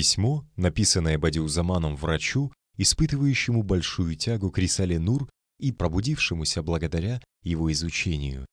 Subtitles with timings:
[0.00, 8.46] Письмо, написанное Бадиузаманом врачу, испытывающему большую тягу к Рисале Нур и пробудившемуся благодаря его изучению.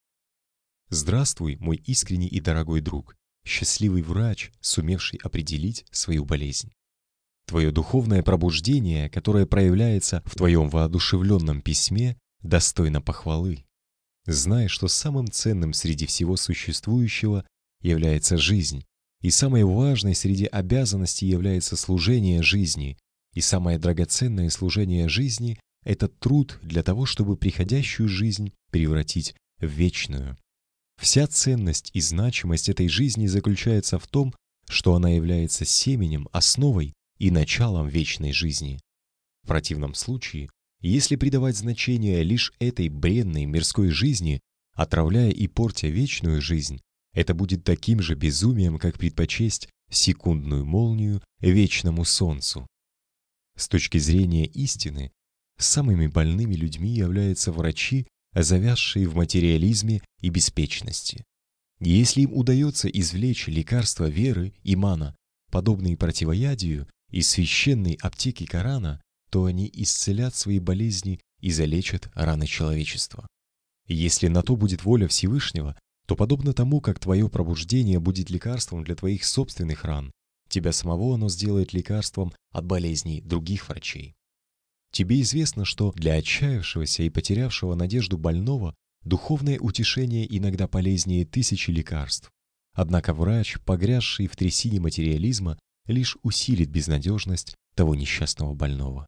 [0.89, 3.15] Здравствуй, мой искренний и дорогой друг,
[3.45, 6.73] счастливый врач, сумевший определить свою болезнь.
[7.45, 13.65] Твое духовное пробуждение, которое проявляется в твоем воодушевленном письме, достойно похвалы.
[14.25, 17.47] Знай, что самым ценным среди всего существующего
[17.79, 18.83] является жизнь,
[19.21, 22.97] и самой важной среди обязанностей является служение жизни,
[23.33, 30.37] и самое драгоценное служение жизни— это труд для того, чтобы приходящую жизнь превратить в вечную.
[30.99, 34.33] Вся ценность и значимость этой жизни заключается в том,
[34.67, 38.79] что она является семенем, основой и началом вечной жизни.
[39.43, 40.49] В противном случае,
[40.81, 44.41] если придавать значение лишь этой бренной мирской жизни,
[44.73, 46.81] отравляя и портя вечную жизнь,
[47.17, 52.67] это будет таким же безумием, как предпочесть секундную молнию вечному солнцу.
[53.55, 55.11] С точки зрения истины,
[55.57, 61.23] самыми больными людьми являются врачи, завязшие в материализме и беспечности.
[61.79, 65.15] Если им удается извлечь лекарства веры, имана,
[65.49, 73.25] подобные противоядию, из священной аптеки Корана, то они исцелят свои болезни и залечат раны человечества.
[73.87, 75.75] Если на то будет воля Всевышнего,
[76.07, 80.11] то подобно тому, как твое пробуждение будет лекарством для твоих собственных ран,
[80.49, 84.15] тебя самого оно сделает лекарством от болезней других врачей.
[84.91, 92.31] Тебе известно, что для отчаявшегося и потерявшего надежду больного духовное утешение иногда полезнее тысячи лекарств.
[92.73, 99.07] Однако врач, погрязший в трясине материализма, лишь усилит безнадежность того несчастного больного.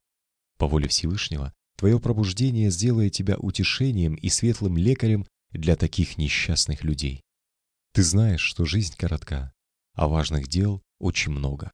[0.57, 7.21] По воле Всевышнего, твое пробуждение сделает тебя утешением и светлым лекарем для таких несчастных людей.
[7.93, 9.53] Ты знаешь, что жизнь коротка,
[9.93, 11.71] а важных дел очень много.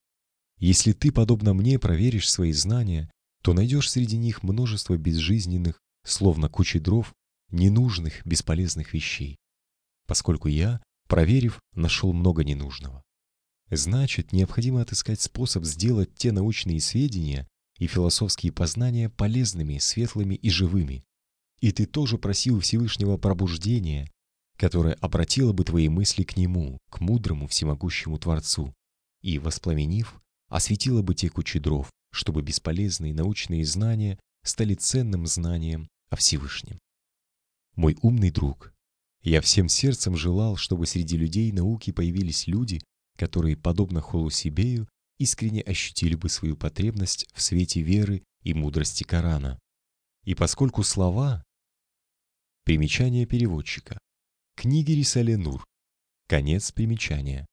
[0.58, 6.80] Если ты, подобно мне, проверишь свои знания, то найдешь среди них множество безжизненных, словно кучи
[6.80, 7.14] дров,
[7.52, 9.38] ненужных, бесполезных вещей.
[10.08, 13.04] Поскольку я, проверив, нашел много ненужного.
[13.70, 17.48] Значит, необходимо отыскать способ сделать те научные сведения
[17.78, 21.04] и философские познания полезными, светлыми и живыми,
[21.66, 24.12] и ты тоже просил Всевышнего пробуждения,
[24.56, 28.72] которое обратило бы твои мысли к Нему, к мудрому всемогущему Творцу,
[29.24, 36.18] и, воспламенив, осветило бы те кучи дров, чтобы бесполезные научные знания стали ценным знанием о
[36.18, 36.78] Всевышнем.
[37.76, 38.72] Мой умный друг,
[39.24, 42.80] я всем сердцем желал, чтобы среди людей науки появились люди,
[43.18, 44.88] которые, подобно Холусибею,
[45.18, 49.58] искренне ощутили бы свою потребность в свете веры и мудрости Корана.
[50.26, 51.44] И поскольку слова
[52.66, 54.00] Примечание переводчика.
[54.56, 55.64] Книги Рисале Нур.
[56.28, 57.46] Конец примечания.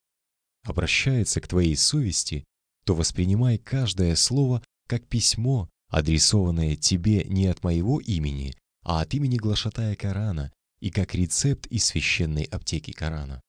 [0.64, 2.44] Обращается к твоей совести,
[2.86, 9.36] то воспринимай каждое слово как письмо, адресованное тебе не от моего имени, а от имени
[9.36, 13.42] глашатая Корана и как рецепт из священной аптеки Корана.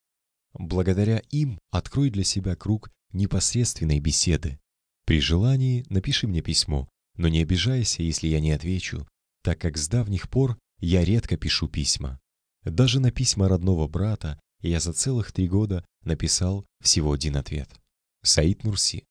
[0.52, 4.60] Благодаря им открой для себя круг непосредственной беседы.
[5.06, 9.08] При желании напиши мне письмо, но не обижайся, если я не отвечу,
[9.44, 12.20] так как с давних пор я редко пишу письма.
[12.66, 17.70] Даже на письма родного брата я за целых три года написал всего один ответ.
[18.22, 19.06] Саид Нурси.